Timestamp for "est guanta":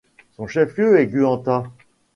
0.99-1.65